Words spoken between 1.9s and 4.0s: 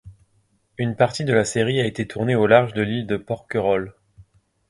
tournée au large de l'île de Porquerolles.